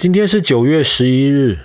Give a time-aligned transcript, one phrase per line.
[0.00, 1.58] 今天是九月十一日。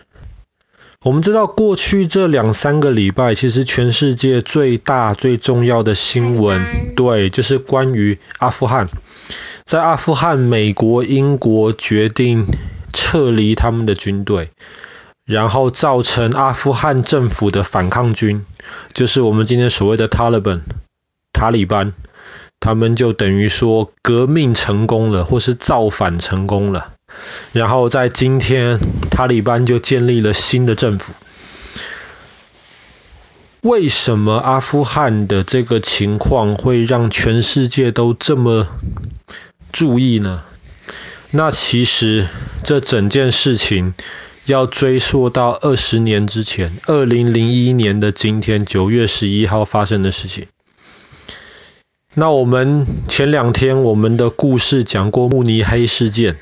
[1.02, 8.90] 我们知道，过去这两三个礼拜，其实全世界最大最重要的新闻，对，就是关于阿富汗。
[9.64, 12.46] 在阿富汗，美国、英国决定
[12.92, 14.50] 撤离他们的军队，
[15.26, 18.46] 然后造成阿富汗政府的反抗军，
[18.92, 20.62] 就是我们今天所谓的塔利班，
[21.32, 21.94] 塔利班，
[22.60, 26.95] 他们就等于说革命成功了，或是造反成功了。
[27.54, 28.80] 然后在今天，
[29.10, 31.14] 塔利班就建立了新的政府。
[33.62, 38.68] 为什么阿富汗的这个情况会让全世界都这么
[39.72, 40.44] 注意呢？
[41.32, 42.28] 那其实
[42.64, 43.96] 这整件事情
[44.46, 50.46] 要追溯到二十年之前，二零零一年的今天，九月十一号发生的事情。
[52.18, 56.38] 那我们前两天我们的故事讲过慕尼黑事件，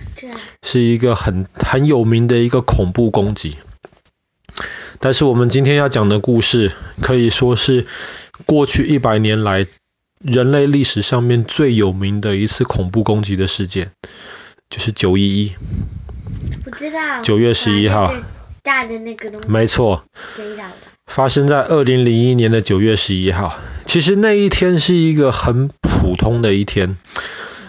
[0.61, 3.57] 是一个很很有名的一个恐怖攻击。
[4.99, 7.87] 但是我们今天要讲的故事，可以说是
[8.45, 9.65] 过去一百年来
[10.19, 13.89] 人类历史上面最有名的一次恐怖攻击的事件，
[14.69, 15.53] 就是九一一。
[16.63, 17.23] 不知道。
[17.23, 18.13] 九月十一号。
[18.61, 19.49] 大的那个东西。
[19.49, 20.03] 没错。
[21.07, 23.57] 发生在二零零一年的九月十一号。
[23.93, 26.97] 其实那一天是一个很普通的一天，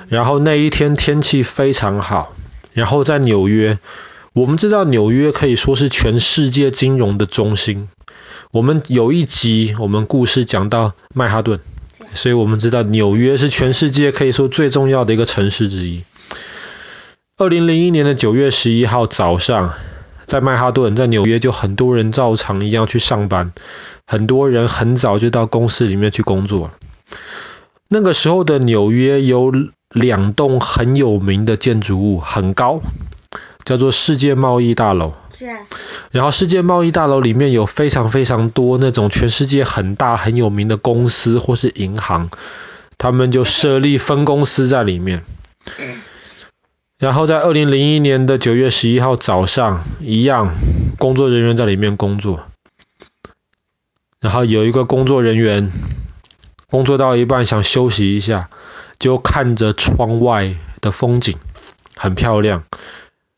[0.08, 2.34] 然后那一天天气非常好，
[2.72, 3.78] 然后在纽约，
[4.32, 7.90] 我们知道纽约可以说是全世界金融的中心。
[8.52, 11.60] 我们有一集我们故事讲到曼哈顿，
[12.14, 16.04] 所以我们知道纽约是全世界可以说最重要的一个城市之一。
[17.36, 19.74] 二零零一年的九月十一号早上，
[20.34, 23.52] 在曼哈顿，在纽约就很多人照常一样去上班。
[24.04, 26.72] 很多人很早就到公司里面去工作。
[27.86, 29.52] 那个时候的纽约有
[29.90, 32.80] 两栋很有名的建筑物，很高，
[33.64, 35.12] 叫做世界贸易大楼。
[36.10, 42.28] 然后世界贸易大楼里面有非常非常多那种全世界很大很有名的公司或是银行，
[42.98, 45.22] 他们就设立分公司在里面。
[46.98, 50.54] 然后在二零零一年的九月十一号早上，一样
[50.98, 52.44] 工作人员在里面工作。
[54.20, 55.70] 然后有一个工作人员
[56.70, 58.48] 工作到一半想休息一下，
[58.98, 61.36] 就看着窗外的风景，
[61.94, 62.64] 很漂亮，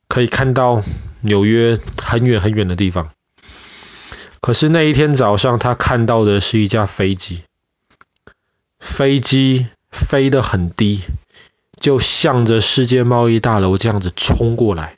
[0.06, 0.82] 可以看到
[1.22, 3.10] 纽约很远很远的地方。
[4.40, 7.42] 可是那一天早上，他看到的是一架飞机，
[8.78, 11.02] 飞机飞得很低，
[11.78, 14.96] 就向着世界贸易大楼这样子冲过来。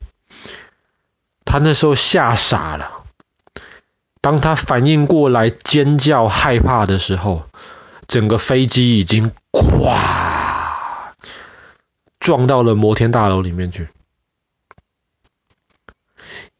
[1.44, 3.04] 他那时候吓傻了。
[4.20, 7.44] 当他反应过来尖叫害怕的时候，
[8.06, 9.96] 整个飞机已经咵
[12.18, 13.88] 撞到了摩天大楼里面去。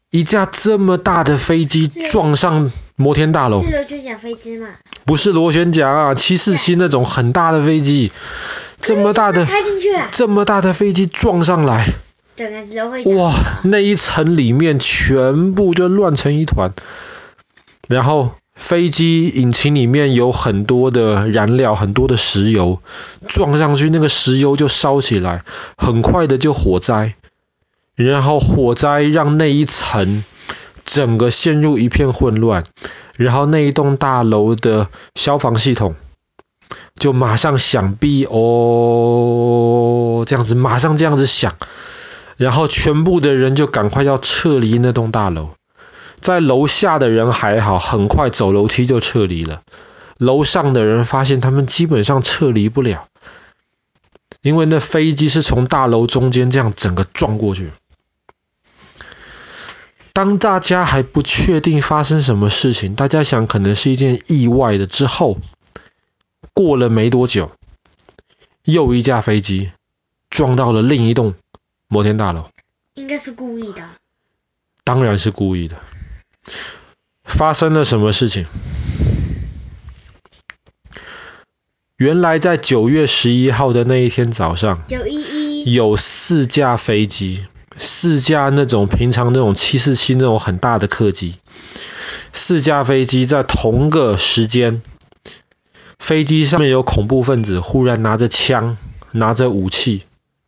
[0.09, 4.69] 一架这么大的飞机撞上摩天大楼，是螺旋桨飞机吗？
[5.05, 8.11] 不是螺旋桨啊，七四七那种很大的飞机，
[8.81, 9.47] 这么大的
[10.11, 11.93] 这么大的飞机撞上来，
[13.05, 16.73] 哇，那一层里面全部就乱成一团。
[17.87, 22.79] 然后飞机引擎里面有很多的燃料，很多的石油，
[23.27, 25.43] 撞上去那个石油就烧起来，
[25.77, 27.15] 很快的就火灾。
[27.95, 30.23] 然后火灾让那一层
[30.85, 32.63] 整个陷入一片混乱，
[33.17, 35.95] 然后那一栋大楼的消防系统
[36.99, 41.55] 就马上响哔哦，这样子马上这样子想，
[42.37, 45.49] 然后全部的人就赶快要撤离那栋大楼。
[46.19, 49.61] 在楼下的人还好，很快走楼梯就撤离了。
[50.17, 53.07] 楼上的人发现他们基本上撤离不了，
[54.41, 57.71] 因为那飞机是从大楼中间这样整个撞过去。
[60.11, 65.37] 当大家还不确定发生什么事情，大家想可能是一件意外的之后，
[66.59, 67.53] 过了没多久，
[68.65, 69.71] 又一架飞机
[70.29, 71.35] 撞到了另一栋
[71.87, 72.49] 摩天大楼。
[72.95, 73.81] 应该是故意的。
[74.83, 75.77] 当然是故意的。
[77.23, 78.45] 发生了什么事情？
[81.95, 84.83] 原来在九月十一号的那一天早上，
[85.65, 87.45] 有四架飞机，
[87.77, 91.35] 四架那种平常那种七四七那种很大的客机，
[92.33, 94.81] 四架飞机在同个时间，
[95.99, 98.77] 飞机上面有恐怖分子忽然拿着枪，
[99.11, 100.03] 拿着武器，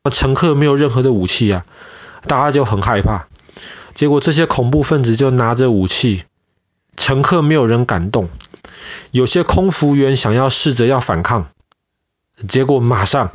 [0.09, 1.65] 乘客没有任何的武器啊，
[2.25, 3.27] 大家就很害怕。
[3.93, 6.23] 结果这些恐怖分子就拿着武器，
[6.97, 8.29] 乘客没有人敢动。
[9.11, 11.49] 有些空服员想要试着要反抗，
[12.47, 13.31] 结果马上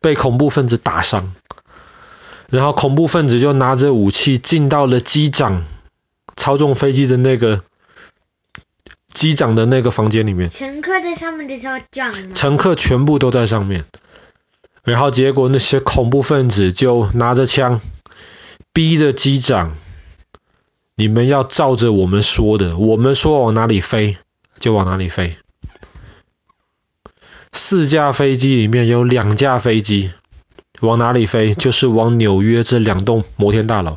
[0.00, 1.34] 被恐怖分子打伤。
[2.48, 5.64] 然后恐怖分子就拿着武器进到了机长
[6.36, 7.64] 操纵飞机的那个
[9.16, 10.50] 机长的那个房间里面。
[10.50, 12.34] 乘客在上面的时候撞吗？
[12.34, 13.86] 乘客全部都在上面。
[14.84, 17.80] 然后结果那些恐怖分子就拿着枪，
[18.74, 19.74] 逼着机长，
[20.96, 24.18] 你们要照着我们说的，我们说往哪里飞
[24.60, 25.36] 就往哪里飞。
[27.52, 30.10] 四架飞机里面有两架飞机
[30.80, 31.54] 往哪里飞？
[31.54, 33.96] 就是往纽约这两栋摩天大楼，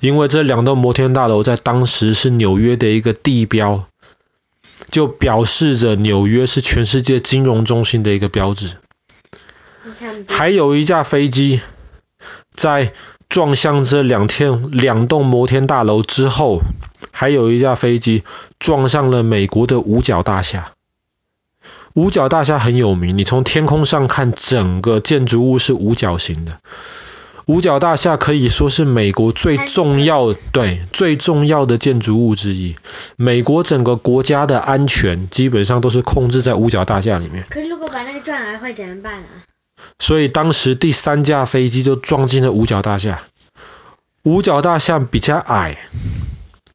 [0.00, 3.86] 因为这两栋摩天大楼在当时是纽约的一个地标，
[4.94, 8.76] 就表示着纽约是全世界金融中心的一个标志。
[10.28, 11.60] 还有一架飞机
[12.54, 12.92] 在
[13.28, 16.60] 撞向这两天两栋摩天大楼之后，
[17.10, 18.22] 还有一架飞机
[18.60, 20.70] 撞上了美国的五角大厦。
[21.94, 26.60] 五角大厦很有名，你从天空上看，整个建筑物是五角形的。
[27.46, 32.74] 五角大厦可以说是美国最重要，对，最重要的建筑物之一。
[33.16, 37.44] 美国整个国家的安全基本上都是控制在五角大厦里面。
[37.50, 39.44] 可是如果把那个撞来会怎么办啊？
[39.98, 43.22] 所以当时第三架飞机就撞进了五角大厦。
[44.22, 45.76] 五角大厦比较矮，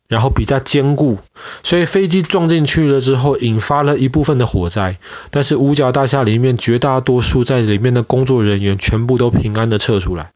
[0.07, 1.17] 然后比较坚固，
[1.63, 4.97] 所以飞机撞进去了之后，引发了一部分的火灾。
[5.31, 10.29] 但是五角大厦里面绝大多数在里面的工作人员全部都平安的撤出来。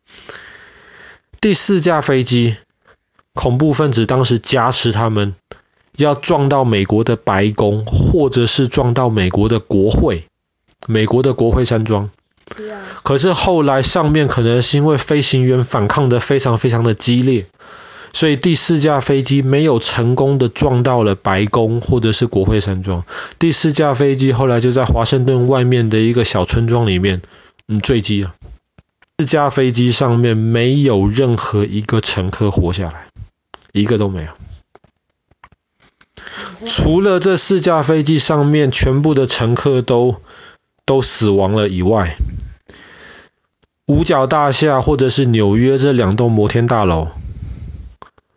[1.41, 2.55] 第四架飞机，
[3.33, 5.35] 恐怖分子当时挟持他们，
[5.97, 10.25] 要撞到美国的白宫，或者是撞到美国的国会，
[10.87, 12.09] 美国的国会山庄。
[13.03, 17.45] 可是后来上面可能是因为飞行员反抗的非常非常的激烈，
[18.13, 23.03] 所以第四架飞机没有成功的撞到了白宫或者是国会山庄。
[23.39, 27.21] 第四架飞机后来就在华盛顿外面的一个小村庄里面，
[27.67, 28.33] 嗯，坠机了。
[29.23, 33.05] 四架飞机上面没有任何一个乘客活下来，
[33.71, 34.31] 一个都没有。
[36.67, 40.21] 除了这四架飞机上面全部的乘客都
[40.83, 42.17] 都死亡了以外，
[43.85, 47.07] 五角大厦或者是纽约这两栋摩天大楼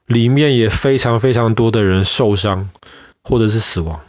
[0.06, 2.68] 里面也非常非常多的人受伤
[3.24, 4.02] 或者是死亡。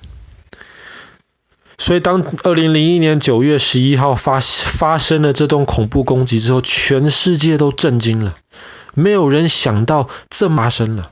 [1.79, 8.33] 所以当二零零一年九月十一号发发生了这栋恐怖攻击之后，全世界都震惊了，
[8.95, 11.11] 没有人想到这发生了，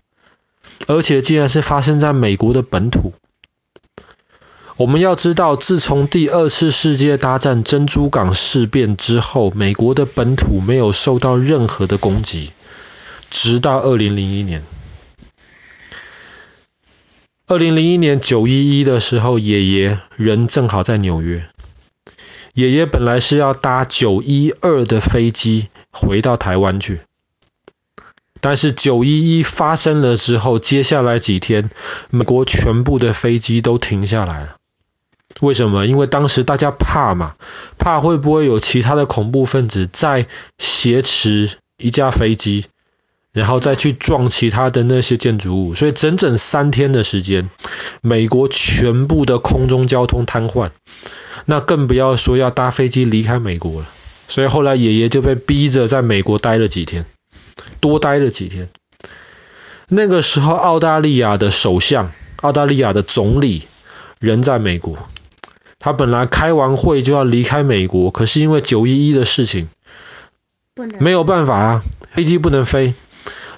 [0.88, 3.14] 而且竟然是发生在美国的本土。
[4.78, 12.52] 我们要知道，自从第二次世界大战珍珠港事变之后，美国的本土没有受到任何的攻击，
[13.30, 14.64] 直到二零零一年。
[17.48, 21.48] 二零零一年九一一的时候，爷爷人正好在纽约。
[22.56, 27.02] 爷爷本来是要搭九一二的飞机回到台湾去，
[28.42, 31.70] 但是九一一发生了之后，接下来几天，
[32.10, 34.56] 美国全部的飞机都停下来了。
[35.42, 35.86] 为什么？
[35.86, 37.36] 因为当时大家怕嘛，
[37.78, 40.26] 怕会不会有其他的恐怖分子再
[40.58, 42.66] 挟持一架飞机，
[43.36, 45.76] 然后再去撞其他的那些建筑物。
[45.76, 47.50] 所以整整三天的时间，
[48.02, 50.70] 美国全部的空中交通瘫痪，
[51.44, 53.88] 那更不要说要搭飞机离开美国了。
[54.30, 57.06] 所以后来爷爷就被逼着在美国待了几天，
[57.82, 58.70] 多待了几天。
[59.90, 63.68] 那个时候，澳大利亚的首相、澳大利亚的总理
[64.20, 64.98] 人在美国。
[65.78, 69.68] 他本来开完会就要离开美国，可是因为九一一的事情，
[70.98, 72.96] 没有办法啊，飞机不能飞。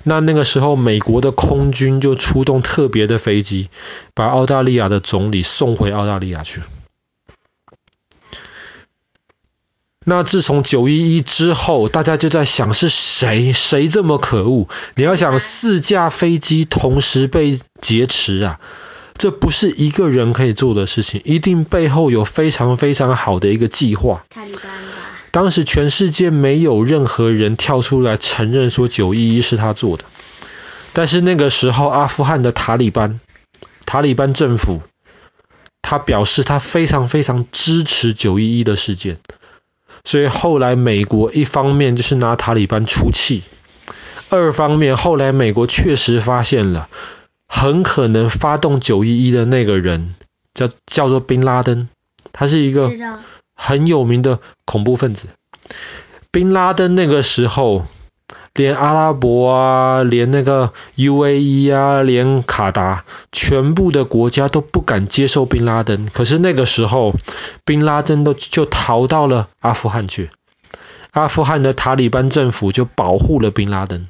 [0.07, 3.69] 那那个时候，美国的空军就出动特别的飞机，
[4.13, 6.61] 把澳大利亚的总理送回澳大利亚去。
[10.05, 14.69] 那自从九一一之后，大家就在想是谁，谁这么可恶？
[14.95, 18.61] 你要想四架飞机同时被劫持啊！
[19.17, 24.23] 这不是一个人可以做的事情，一定背后有非常非常好的一个计划。
[25.37, 30.03] 当时全世界没有任何人跳出来承认说九一一是他做的，
[30.93, 33.19] 但是那个时候阿富汗的塔利班，
[33.85, 34.81] 塔利班政府，
[35.83, 39.19] 他表示他非常非常支持九一一的事件，
[40.03, 43.43] 所以后来美国一方面就是拿塔利班出气，
[44.31, 46.89] 二方面后来美国确实发现了。
[47.47, 50.15] 很可能发动九一一的那个人
[50.55, 51.89] 叫叫做宾拉登，
[52.33, 52.91] 他是一个
[53.57, 55.27] 很有名的恐怖分子。
[56.31, 57.85] 宾拉登那个时候，
[58.53, 66.07] 连阿拉伯啊，连那个 UAE 啊，连卡达，全部的国家都不敢接受宾拉登。
[66.13, 67.13] 可是那个时候，
[67.65, 70.29] 宾拉登都就逃到了阿富汗去。
[71.11, 74.07] 阿富汗的塔利班政府就保护了宾拉登，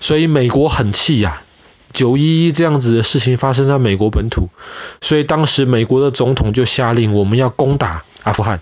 [0.00, 1.46] 所以美国很气呀、啊。
[1.92, 4.48] 九一一这样子的事情发生在美国本土，
[5.00, 8.60] 所以当时美国的总统就下令，我们要攻打阿富汗，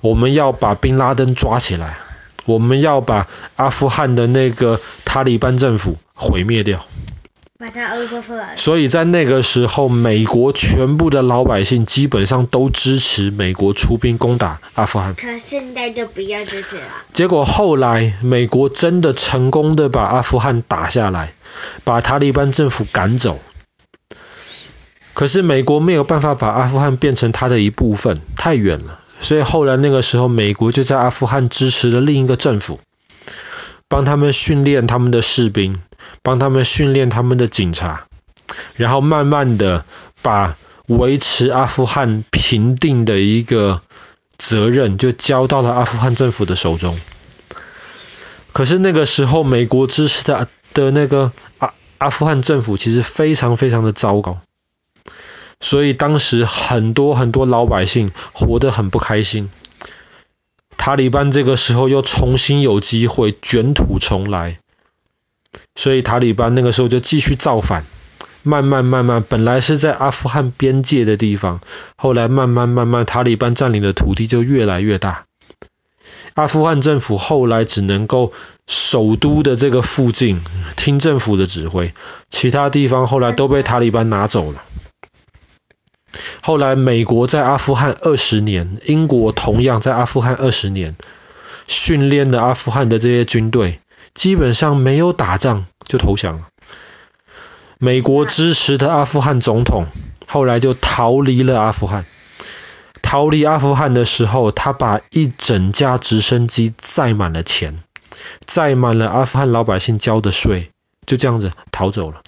[0.00, 1.98] 我们要把宾拉登抓起来，
[2.46, 3.26] 我们要把
[3.56, 6.84] 阿富汗的那个塔利班政府毁灭掉。
[8.56, 15.14] 所以在那个时候，美国全部的老百姓基本上都支持美国出兵攻打阿富汗。
[15.14, 16.82] 可现在就不要支持了。
[17.12, 21.34] 结果后来，美国真的成功的把阿富汗打下来，
[21.84, 23.38] 把塔利班政府赶走。
[25.20, 29.00] 可是美国没有办法把阿富汗变成它的一部分，太远了。
[29.20, 32.80] 所以后来那个时候，美国就在阿富汗支持了另一个政府，
[33.86, 35.76] 帮他们训练他们的士兵。
[36.22, 38.06] 帮他们训练他们的警察，
[38.74, 39.84] 然后慢慢的
[40.22, 43.82] 把维持阿富汗平定的一个
[44.38, 46.98] 责任就交到了阿富汗政府的手中。
[48.52, 54.40] 可是那个时候，美国支持的的那个阿阿富汗政府其实非常非常的糟糕，
[55.60, 59.50] 所以当时很多很多老百姓活得很不开心。
[60.76, 64.58] 塔利班这个时候又重新有机会卷土重来。
[65.74, 67.84] 所以塔利班那个时候就继续造反，
[68.42, 71.60] 慢慢慢慢，本来是在阿富汗边界的地方，
[71.96, 75.26] 后来慢慢慢慢，塔利班占领的土地就越来越大。
[76.34, 78.32] 阿富汗政府后来只能够
[78.66, 80.40] 首都的这个附近
[80.76, 81.92] 听政府的指挥，
[82.28, 84.62] 其他地方后来都被塔利班拿走了。
[86.42, 90.96] 后来美国在阿富汗二十年，英国同样在阿富汗二十年，
[91.66, 93.80] 训练了阿富汗的这些军队。
[94.12, 96.48] 基本上没有打仗就投降了。
[97.78, 99.86] 美国支持的阿富汗总统
[100.26, 102.04] 后来就逃离了阿富汗。
[103.02, 107.78] 逃离阿富汗的时候，他把一整架直升机载满了钱，
[108.44, 110.70] 载满了阿富汗老百姓交的税，
[111.06, 112.22] 就这样子逃走了。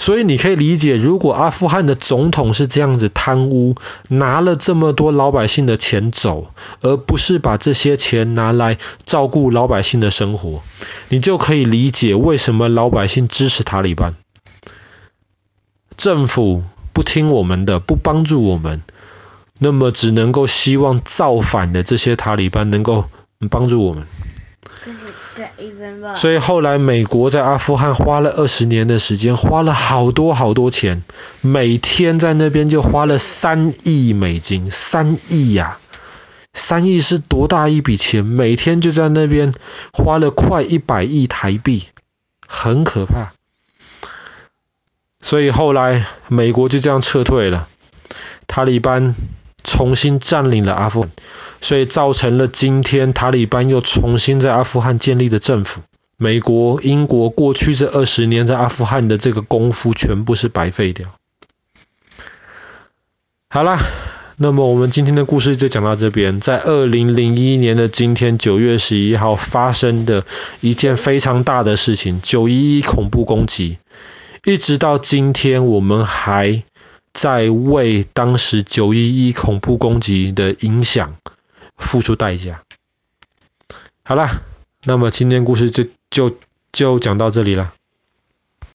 [0.00, 3.76] 所以你可以理解，如果阿富汗的总统是这样子贪污，
[4.08, 6.48] 拿了这么多老百姓的钱走，
[6.80, 10.62] 而不是把这些钱拿来照顾老百姓的生活，
[11.10, 14.16] 你就可以理解为什么老百姓支持塔利班。
[15.98, 16.64] 政府
[16.94, 18.82] 不听我们的，不帮助我们，
[19.58, 23.04] 那么只能够希望造反的这些塔利班能够
[23.50, 24.06] 帮助我们。
[26.16, 31.02] 所以后来美国在阿富汗花了二十年的时间，花了好多好多钱，
[31.42, 35.78] 每天在那边就花了三亿美金，三亿呀，
[36.54, 38.24] 三亿是多大一笔钱？
[38.24, 39.52] 每天就在那边
[39.92, 41.86] 花了快一百亿台币，
[42.46, 43.32] 很可怕。
[45.20, 47.68] 所以后来美国就这样撤退了，
[48.46, 49.14] 塔利班
[49.62, 51.10] 重新占领了阿富汗。
[51.60, 55.82] 所以造成了今天塔利班又重新在阿富汗建立的政府。
[56.16, 61.08] 美国、英国过去这二十年在阿富汗的这个功夫全部是白费掉。
[63.48, 63.78] 好了，
[64.36, 66.40] 那么我们今天的故事就讲到这边。
[66.40, 70.24] 在二零零一年的今天，九月十一号发生的
[70.60, 73.78] 一件非常大的事情——九一一恐怖攻击，
[74.44, 76.62] 一直到今天，我们还
[77.14, 81.16] 在为当时九一一恐怖攻击的影响。
[81.80, 82.62] 付出代价。
[84.04, 84.42] 好了，
[84.84, 86.38] 那么今天故事就就
[86.70, 87.72] 就讲到这里了。